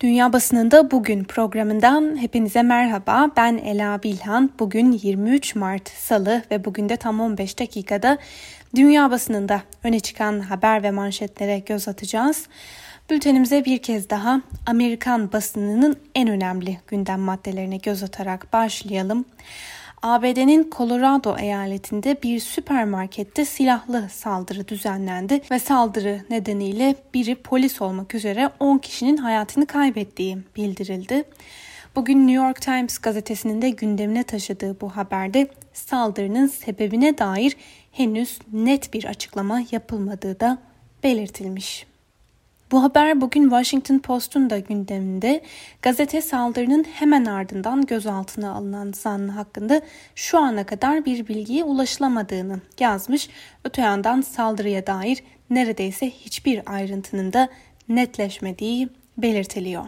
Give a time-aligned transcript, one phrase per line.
[0.00, 3.30] Dünya Basınında Bugün programından hepinize merhaba.
[3.36, 4.50] Ben Ela Bilhan.
[4.58, 8.18] Bugün 23 Mart Salı ve bugün de tam 15 dakikada
[8.74, 12.46] Dünya Basınında öne çıkan haber ve manşetlere göz atacağız.
[13.10, 19.24] Bültenimize bir kez daha Amerikan basınının en önemli gündem maddelerine göz atarak başlayalım.
[20.06, 28.50] ABD'nin Colorado eyaletinde bir süpermarkette silahlı saldırı düzenlendi ve saldırı nedeniyle biri polis olmak üzere
[28.60, 31.24] 10 kişinin hayatını kaybettiği bildirildi.
[31.96, 37.56] Bugün New York Times gazetesinin de gündemine taşıdığı bu haberde saldırının sebebine dair
[37.92, 40.58] henüz net bir açıklama yapılmadığı da
[41.02, 41.86] belirtilmiş.
[42.70, 45.42] Bu haber bugün Washington Post'un da gündeminde.
[45.82, 49.80] Gazete saldırının hemen ardından gözaltına alınan zanlı hakkında
[50.14, 53.28] şu ana kadar bir bilgiye ulaşılamadığını yazmış.
[53.64, 57.48] Öte yandan saldırıya dair neredeyse hiçbir ayrıntının da
[57.88, 59.84] netleşmediği belirtiliyor.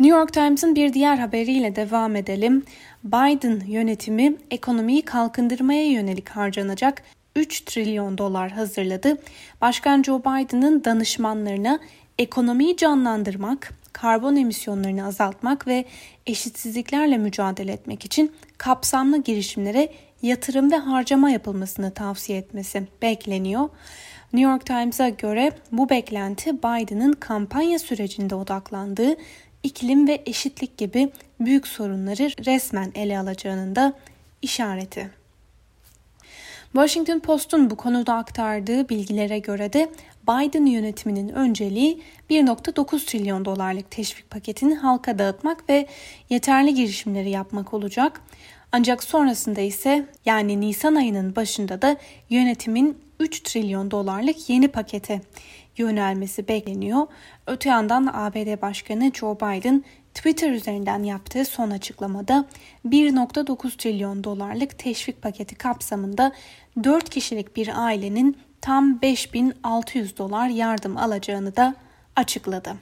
[0.00, 2.64] New York Times'ın bir diğer haberiyle devam edelim.
[3.04, 7.02] Biden yönetimi ekonomiyi kalkındırmaya yönelik harcanacak
[7.38, 9.18] 3 trilyon dolar hazırladı.
[9.60, 11.78] Başkan Joe Biden'ın danışmanlarına
[12.18, 15.84] ekonomiyi canlandırmak, karbon emisyonlarını azaltmak ve
[16.26, 23.68] eşitsizliklerle mücadele etmek için kapsamlı girişimlere yatırım ve harcama yapılmasını tavsiye etmesi bekleniyor.
[24.32, 29.16] New York Times'a göre bu beklenti Biden'ın kampanya sürecinde odaklandığı
[29.62, 33.92] iklim ve eşitlik gibi büyük sorunları resmen ele alacağının da
[34.42, 35.17] işareti.
[36.72, 39.90] Washington Post'un bu konuda aktardığı bilgilere göre de
[40.22, 45.86] Biden yönetiminin önceliği 1.9 trilyon dolarlık teşvik paketini halka dağıtmak ve
[46.30, 48.20] yeterli girişimleri yapmak olacak.
[48.72, 51.96] Ancak sonrasında ise yani Nisan ayının başında da
[52.30, 55.20] yönetimin 3 trilyon dolarlık yeni pakete
[55.76, 57.06] yönelmesi bekleniyor.
[57.46, 59.84] Öte yandan ABD Başkanı Joe Biden
[60.18, 62.44] Twitter üzerinden yaptığı son açıklamada
[62.86, 66.32] 1.9 trilyon dolarlık teşvik paketi kapsamında
[66.84, 71.74] 4 kişilik bir ailenin tam 5600 dolar yardım alacağını da
[72.16, 72.76] açıkladı.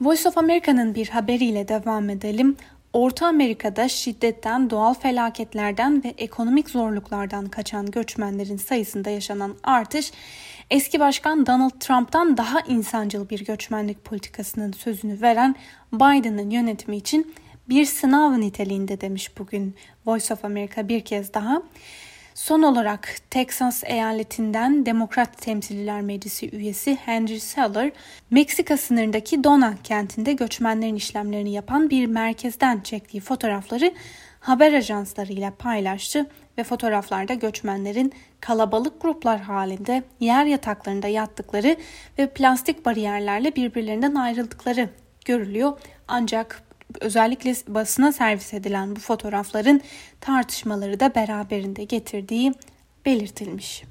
[0.00, 2.56] Voice of America'nın bir haberiyle devam edelim.
[2.92, 10.12] Orta Amerika'da şiddetten, doğal felaketlerden ve ekonomik zorluklardan kaçan göçmenlerin sayısında yaşanan artış
[10.70, 15.56] eski başkan Donald Trump'tan daha insancıl bir göçmenlik politikasının sözünü veren
[15.92, 17.34] Biden'ın yönetimi için
[17.68, 19.74] bir sınav niteliğinde demiş bugün
[20.06, 21.62] Voice of America bir kez daha.
[22.34, 27.92] Son olarak Texas eyaletinden Demokrat Temsililer Meclisi üyesi Henry Seller,
[28.30, 33.94] Meksika sınırındaki Dona kentinde göçmenlerin işlemlerini yapan bir merkezden çektiği fotoğrafları
[34.40, 36.26] haber ajanslarıyla paylaştı
[36.58, 41.76] ve fotoğraflarda göçmenlerin kalabalık gruplar halinde yer yataklarında yattıkları
[42.18, 44.88] ve plastik bariyerlerle birbirlerinden ayrıldıkları
[45.24, 45.78] görülüyor.
[46.08, 46.62] Ancak
[47.00, 49.80] özellikle basına servis edilen bu fotoğrafların
[50.20, 52.54] tartışmaları da beraberinde getirdiği
[53.06, 53.82] belirtilmiş.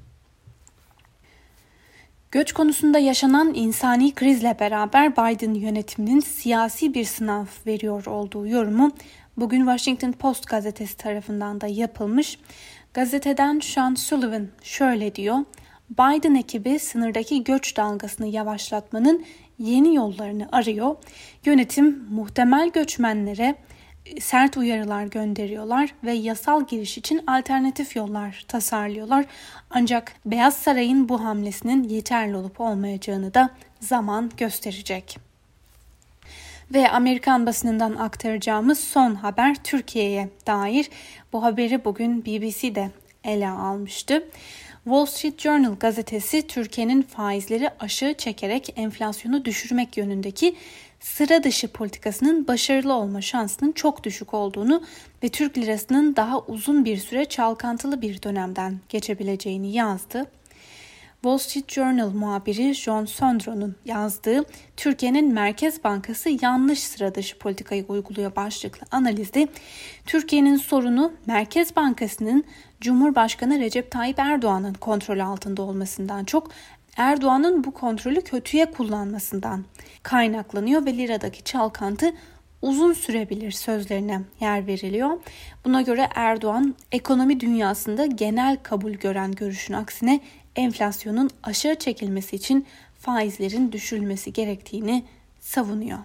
[2.30, 8.92] Göç konusunda yaşanan insani krizle beraber Biden yönetiminin siyasi bir sınav veriyor olduğu yorumu
[9.36, 12.38] bugün Washington Post gazetesi tarafından da yapılmış.
[12.94, 15.38] Gazeteden Sean Sullivan şöyle diyor.
[15.90, 19.24] Biden ekibi sınırdaki göç dalgasını yavaşlatmanın
[19.60, 20.96] yeni yollarını arıyor.
[21.44, 23.54] Yönetim muhtemel göçmenlere
[24.06, 29.24] e, sert uyarılar gönderiyorlar ve yasal giriş için alternatif yollar tasarlıyorlar.
[29.70, 33.50] Ancak Beyaz Saray'ın bu hamlesinin yeterli olup olmayacağını da
[33.80, 35.18] zaman gösterecek.
[36.74, 40.90] Ve Amerikan basınından aktaracağımız son haber Türkiye'ye dair.
[41.32, 42.90] Bu haberi bugün BBC'de
[43.24, 44.24] ele almıştı.
[44.84, 50.56] Wall Street Journal gazetesi Türkiye'nin faizleri aşağı çekerek enflasyonu düşürmek yönündeki
[51.00, 54.82] sıra dışı politikasının başarılı olma şansının çok düşük olduğunu
[55.22, 60.26] ve Türk lirasının daha uzun bir süre çalkantılı bir dönemden geçebileceğini yazdı.
[61.22, 64.44] Wall Street Journal muhabiri John Sondro'nun yazdığı
[64.76, 69.48] Türkiye'nin Merkez Bankası yanlış sıra dışı politikayı uyguluyor başlıklı analizde
[70.06, 72.44] Türkiye'nin sorunu Merkez Bankası'nın
[72.80, 76.50] Cumhurbaşkanı Recep Tayyip Erdoğan'ın kontrolü altında olmasından çok
[76.96, 79.64] Erdoğan'ın bu kontrolü kötüye kullanmasından
[80.02, 82.12] kaynaklanıyor ve liradaki çalkantı
[82.62, 85.10] uzun sürebilir sözlerine yer veriliyor.
[85.64, 90.20] Buna göre Erdoğan ekonomi dünyasında genel kabul gören görüşün aksine
[90.56, 92.66] enflasyonun aşağı çekilmesi için
[92.98, 95.04] faizlerin düşürülmesi gerektiğini
[95.40, 95.98] savunuyor.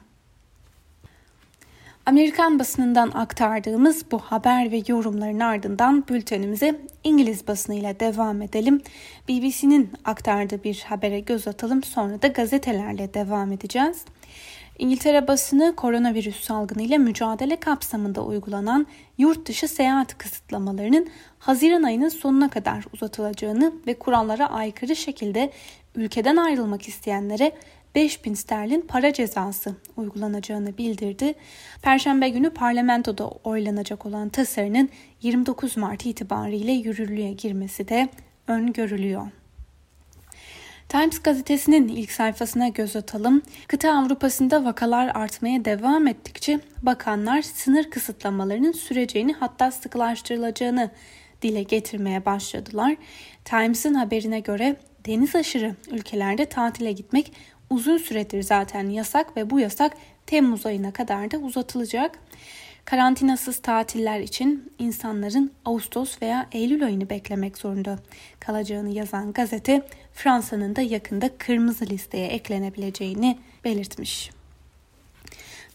[2.05, 8.81] Amerikan basınından aktardığımız bu haber ve yorumların ardından bültenimize İngiliz basınıyla devam edelim.
[9.29, 14.05] BBC'nin aktardığı bir habere göz atalım sonra da gazetelerle devam edeceğiz.
[14.79, 18.87] İngiltere basını koronavirüs salgını ile mücadele kapsamında uygulanan
[19.17, 21.07] yurt dışı seyahat kısıtlamalarının
[21.39, 25.51] Haziran ayının sonuna kadar uzatılacağını ve kurallara aykırı şekilde
[25.95, 27.51] ülkeden ayrılmak isteyenlere
[27.95, 31.33] 5000 sterlin para cezası uygulanacağını bildirdi.
[31.81, 34.89] Perşembe günü parlamentoda oylanacak olan tasarının
[35.21, 38.09] 29 Mart itibariyle yürürlüğe girmesi de
[38.47, 39.27] öngörülüyor.
[40.89, 43.41] Times gazetesinin ilk sayfasına göz atalım.
[43.67, 50.91] Kıta Avrupa'sında vakalar artmaya devam ettikçe bakanlar sınır kısıtlamalarının süreceğini hatta sıkılaştırılacağını
[51.41, 52.95] dile getirmeye başladılar.
[53.45, 54.75] Times'ın haberine göre
[55.05, 57.31] deniz aşırı ülkelerde tatile gitmek
[57.69, 59.93] uzun süredir zaten yasak ve bu yasak
[60.25, 62.19] Temmuz ayına kadar da uzatılacak.
[62.85, 67.99] Karantinasız tatiller için insanların Ağustos veya Eylül ayını beklemek zorunda
[68.39, 74.31] kalacağını yazan gazete Fransa'nın da yakında kırmızı listeye eklenebileceğini belirtmiş.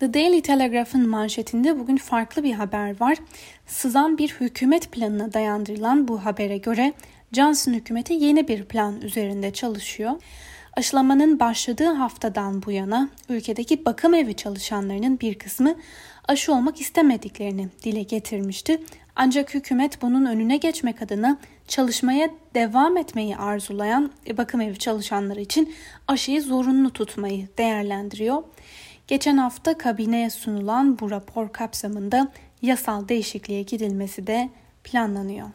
[0.01, 3.19] The Daily Telegraph'ın manşetinde bugün farklı bir haber var.
[3.67, 6.93] Sızan bir hükümet planına dayandırılan bu habere göre
[7.33, 10.13] Johnson hükümeti yeni bir plan üzerinde çalışıyor.
[10.81, 15.75] Aşılamanın başladığı haftadan bu yana ülkedeki bakım evi çalışanlarının bir kısmı
[16.29, 18.81] aşı olmak istemediklerini dile getirmişti.
[19.17, 21.39] Ancak hükümet bunun önüne geçmek adına
[21.69, 25.75] çalışmaya devam etmeyi arzulayan bakım evi çalışanları için
[26.09, 28.43] aşıyı zorunlu tutmayı değerlendiriyor.
[29.09, 32.29] Geçen hafta kabineye sunulan bu rapor kapsamında
[32.63, 34.51] yasal değişikliğe gidilmesi de
[34.85, 35.49] planlanıyor.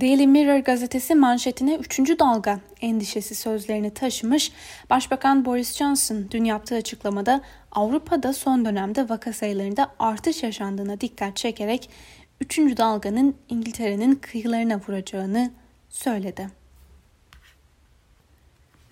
[0.00, 1.98] Daily Mirror gazetesi manşetine 3.
[1.98, 4.52] dalga endişesi sözlerini taşımış.
[4.90, 7.40] Başbakan Boris Johnson dün yaptığı açıklamada
[7.72, 11.90] Avrupa'da son dönemde vaka sayılarında artış yaşandığına dikkat çekerek
[12.40, 12.58] 3.
[12.58, 15.50] dalganın İngiltere'nin kıyılarına vuracağını
[15.88, 16.48] söyledi.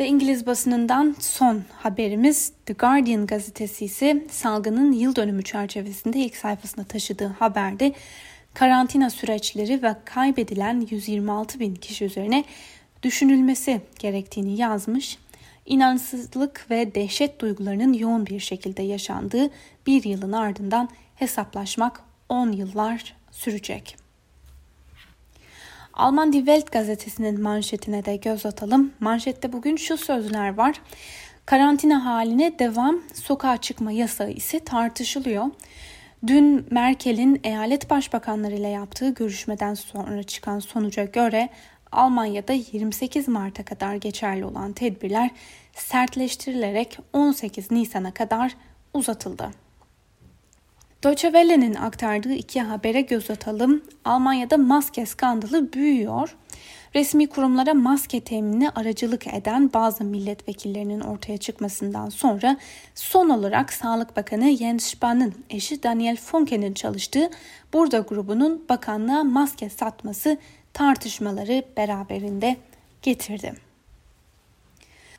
[0.00, 6.84] Ve İngiliz basınından son haberimiz The Guardian gazetesi ise salgının yıl dönümü çerçevesinde ilk sayfasına
[6.84, 7.92] taşıdığı haberde
[8.54, 12.44] karantina süreçleri ve kaybedilen 126 bin kişi üzerine
[13.02, 15.18] düşünülmesi gerektiğini yazmış.
[15.66, 19.50] İnansızlık ve dehşet duygularının yoğun bir şekilde yaşandığı
[19.86, 23.96] bir yılın ardından hesaplaşmak 10 yıllar sürecek.
[25.92, 28.92] Alman Die Welt gazetesinin manşetine de göz atalım.
[29.00, 30.80] Manşette bugün şu sözler var.
[31.46, 35.46] Karantina haline devam, sokağa çıkma yasağı ise tartışılıyor.
[36.26, 41.48] Dün Merkel'in eyalet başbakanları ile yaptığı görüşmeden sonra çıkan sonuca göre
[41.92, 45.30] Almanya'da 28 Mart'a kadar geçerli olan tedbirler
[45.74, 48.56] sertleştirilerek 18 Nisan'a kadar
[48.94, 49.50] uzatıldı.
[51.04, 53.84] Deutsche Welle'nin aktardığı iki habere göz atalım.
[54.04, 56.36] Almanya'da maske skandalı büyüyor.
[56.94, 62.56] Resmi kurumlara maske teminine aracılık eden bazı milletvekillerinin ortaya çıkmasından sonra
[62.94, 67.30] son olarak Sağlık Bakanı Jens Spahn'ın eşi Daniel Funke'nin çalıştığı
[67.72, 70.38] Burada grubunun bakanlığa maske satması
[70.72, 72.56] tartışmaları beraberinde
[73.02, 73.69] getirdi.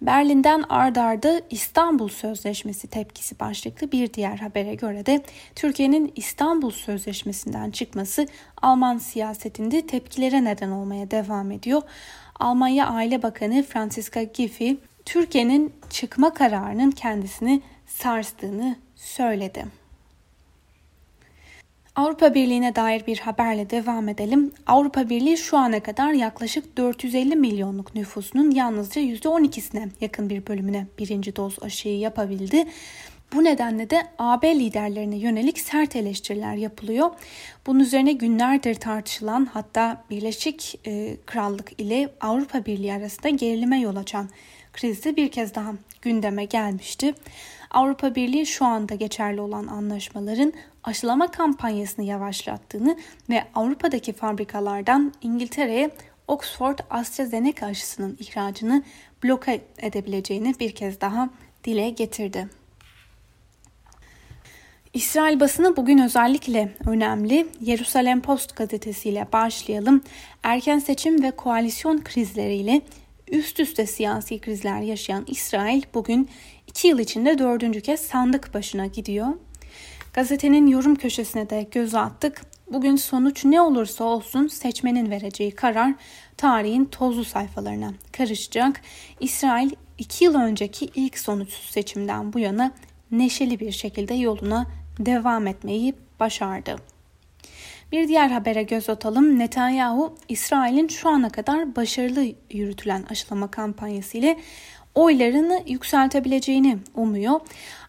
[0.02, 5.24] Berlin'den ard arda İstanbul Sözleşmesi tepkisi başlıklı bir diğer habere göre de
[5.56, 8.28] Türkiye'nin İstanbul Sözleşmesi'nden çıkması
[8.62, 11.82] Alman siyasetinde tepkilere neden olmaya devam ediyor.
[12.40, 19.81] Almanya Aile Bakanı Franziska Giffey, Türkiye'nin çıkma kararının kendisini sarstığını söyledi.
[22.02, 24.52] Avrupa Birliği'ne dair bir haberle devam edelim.
[24.68, 31.36] Avrupa Birliği şu ana kadar yaklaşık 450 milyonluk nüfusunun yalnızca %12'sine yakın bir bölümüne birinci
[31.36, 32.66] doz aşıyı yapabildi.
[33.34, 37.10] Bu nedenle de AB liderlerine yönelik sert eleştiriler yapılıyor.
[37.68, 44.30] Bunun üzerine günlerdir tartışılan hatta Birleşik e, Krallık ile Avrupa Birliği arasında gerilime yol açan
[44.74, 47.14] krizde bir kez daha gündeme gelmişti.
[47.72, 52.98] Avrupa Birliği şu anda geçerli olan anlaşmaların aşılama kampanyasını yavaşlattığını
[53.30, 55.92] ve Avrupa'daki fabrikalardan İngiltere'ye
[56.28, 58.84] Oxford AstraZeneca aşısının ihracını
[59.24, 61.30] bloke edebileceğini bir kez daha
[61.64, 62.50] dile getirdi.
[64.94, 67.48] İsrail basını bugün özellikle önemli.
[67.66, 70.02] Jerusalem Post gazetesiyle başlayalım.
[70.44, 72.82] Erken seçim ve koalisyon krizleriyle
[73.32, 76.30] üst üste siyasi krizler yaşayan İsrail bugün
[76.72, 79.28] iki yıl içinde dördüncü kez sandık başına gidiyor.
[80.14, 82.42] Gazetenin yorum köşesine de göz attık.
[82.72, 85.94] Bugün sonuç ne olursa olsun seçmenin vereceği karar
[86.38, 88.82] tarihin tozlu sayfalarına karışacak.
[89.20, 92.72] İsrail iki yıl önceki ilk sonuçsuz seçimden bu yana
[93.12, 94.68] neşeli bir şekilde yoluna
[95.00, 96.76] devam etmeyi başardı.
[97.92, 99.40] Bir diğer habere göz atalım.
[99.40, 104.40] Netanyahu, İsrail'in şu ana kadar başarılı yürütülen aşılama kampanyası ile
[104.96, 107.40] oylarını yükseltebileceğini umuyor.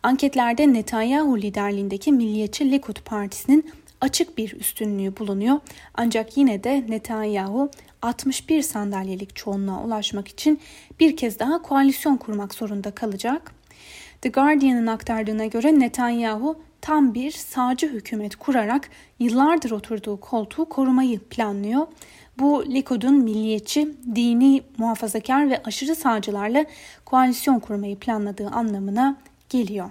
[0.02, 5.60] Anketlerde Netanyahu liderliğindeki Milliyetçi Likud Partisi'nin açık bir üstünlüğü bulunuyor.
[5.94, 7.70] Ancak yine de Netanyahu
[8.02, 10.60] 61 sandalyelik çoğunluğa ulaşmak için
[11.00, 13.52] bir kez daha koalisyon kurmak zorunda kalacak.
[14.22, 21.86] The Guardian'ın aktardığına göre Netanyahu tam bir sağcı hükümet kurarak yıllardır oturduğu koltuğu korumayı planlıyor.
[22.38, 26.64] Bu Likud'un milliyetçi, dini, muhafazakar ve aşırı sağcılarla
[27.04, 29.16] koalisyon kurmayı planladığı anlamına
[29.48, 29.90] geliyor.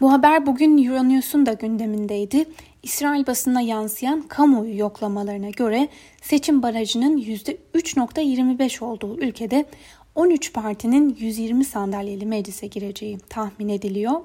[0.00, 2.44] Bu haber bugün Euronews'un da gündemindeydi.
[2.82, 5.88] İsrail basına yansıyan kamuoyu yoklamalarına göre
[6.22, 9.64] seçim barajının %3.25 olduğu ülkede
[10.14, 14.20] 13 partinin 120 sandalyeli meclise gireceği tahmin ediliyor.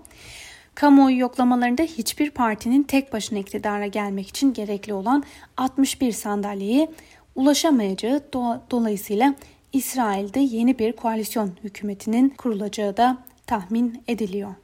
[0.75, 5.24] Kamuoyu yoklamalarında hiçbir partinin tek başına iktidara gelmek için gerekli olan
[5.58, 6.91] 61 sandalyeye
[7.36, 9.36] ulaşamayacağı do- dolayısıyla
[9.74, 13.17] İsrail'de yeni bir koalisyon hükümetinin kurulacağı da
[13.48, 14.55] tahmin ediliyor.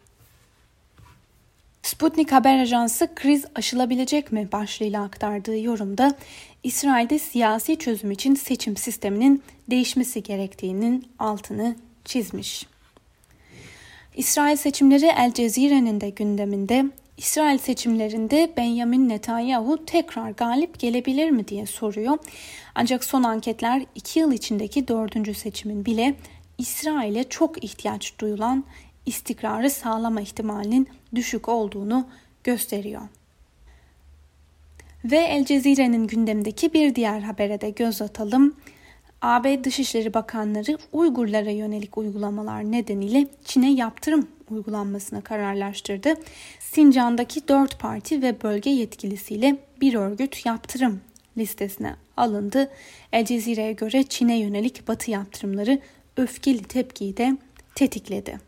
[1.86, 6.15] Sputnik haber ajansı kriz aşılabilecek mi başlığıyla aktardığı yorumda
[6.63, 11.75] İsrail'de siyasi çözüm için seçim sisteminin değişmesi gerektiğinin altını
[12.06, 12.65] çizmiş.
[14.15, 16.86] İsrail seçimleri El Cezire'nin de gündeminde.
[17.18, 22.18] İsrail seçimlerinde Benjamin Netanyahu tekrar galip gelebilir mi diye soruyor.
[22.75, 26.15] Ancak son anketler iki yıl içindeki dördüncü seçimin bile
[26.58, 28.63] İsrail'e çok ihtiyaç duyulan
[29.05, 32.07] istikrarı sağlama ihtimalinin düşük olduğunu
[32.43, 33.01] gösteriyor.
[35.05, 38.55] Ve El Cezire'nin gündemdeki bir diğer habere de göz atalım.
[39.21, 46.13] AB Dışişleri Bakanları Uygurlara yönelik uygulamalar nedeniyle Çin'e yaptırım uygulanmasına kararlaştırdı.
[46.59, 51.01] Sincan'daki dört parti ve bölge yetkilisiyle bir örgüt yaptırım
[51.38, 52.71] listesine alındı.
[53.12, 55.79] El Cezire'ye göre Çin'e yönelik batı yaptırımları
[56.17, 57.38] öfkeli tepkiyi de
[57.75, 58.39] tetikledi.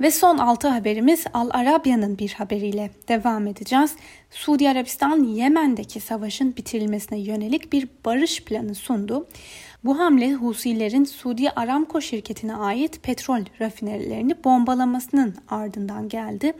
[0.00, 3.96] Ve son altı haberimiz Al Arabya'nın bir haberiyle devam edeceğiz.
[4.30, 9.26] Suudi Arabistan Yemen'deki savaşın bitirilmesine yönelik bir barış planı sundu.
[9.84, 16.52] Bu hamle Husilerin Suudi Aramco şirketine ait petrol rafinerilerini bombalamasının ardından geldi.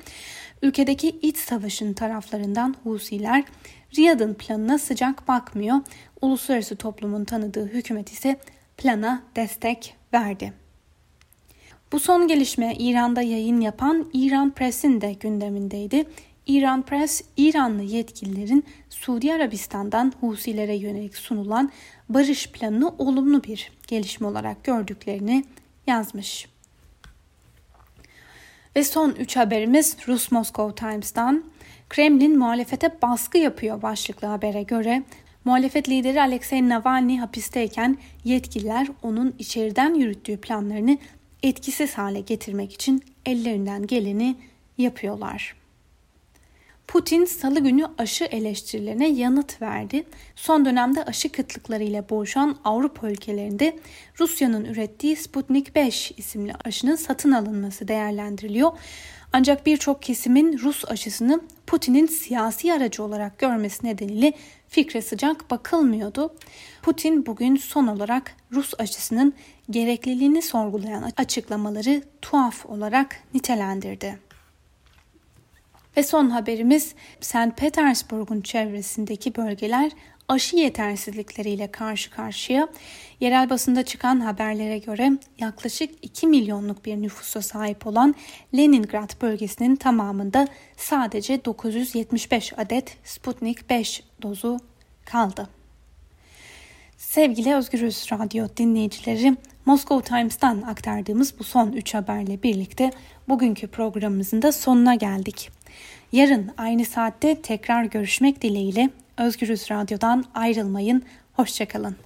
[0.62, 3.44] Ülkedeki iç savaşın taraflarından Husiler
[3.96, 5.76] Riyad'ın planına sıcak bakmıyor.
[6.20, 8.36] Uluslararası toplumun tanıdığı hükümet ise
[8.76, 10.65] plana destek verdi.
[11.92, 16.04] Bu son gelişme İran'da yayın yapan İran Press'in de gündemindeydi.
[16.46, 21.72] İran Press, İranlı yetkililerin Suudi Arabistan'dan Husilere yönelik sunulan
[22.08, 25.44] barış planını olumlu bir gelişme olarak gördüklerini
[25.86, 26.48] yazmış.
[28.76, 31.44] Ve son üç haberimiz Rus Moscow Times'tan.
[31.88, 35.02] Kremlin muhalefete baskı yapıyor başlıklı habere göre
[35.44, 40.98] muhalefet lideri Alexei Navalny hapisteyken yetkililer onun içeriden yürüttüğü planlarını
[41.42, 44.36] etkisiz hale getirmek için ellerinden geleni
[44.78, 45.56] yapıyorlar.
[46.88, 50.04] Putin salı günü aşı eleştirilerine yanıt verdi.
[50.36, 53.78] Son dönemde aşı kıtlıkları ile boğuşan Avrupa ülkelerinde
[54.20, 58.72] Rusya'nın ürettiği Sputnik 5 isimli aşının satın alınması değerlendiriliyor.
[59.32, 64.32] Ancak birçok kesimin Rus aşısını Putin'in siyasi aracı olarak görmesi nedeniyle
[64.68, 66.34] fikre sıcak bakılmıyordu.
[66.82, 69.34] Putin bugün son olarak Rus aşısının
[69.70, 74.18] gerekliliğini sorgulayan açıklamaları tuhaf olarak nitelendirdi.
[75.96, 77.56] Ve son haberimiz St.
[77.56, 79.92] Petersburg'un çevresindeki bölgeler
[80.28, 82.68] aşı yetersizlikleriyle karşı karşıya.
[83.20, 88.14] Yerel basında çıkan haberlere göre yaklaşık 2 milyonluk bir nüfusa sahip olan
[88.56, 94.58] Leningrad bölgesinin tamamında sadece 975 adet Sputnik 5 dozu
[95.04, 95.48] kaldı.
[96.96, 102.90] Sevgili Özgürüz Radyo dinleyicileri, Moscow Times'tan aktardığımız bu son 3 haberle birlikte
[103.28, 105.50] bugünkü programımızın da sonuna geldik.
[106.12, 111.02] Yarın aynı saatte tekrar görüşmek dileğiyle Özgürüz Radyo'dan ayrılmayın.
[111.32, 111.96] Hoşçakalın.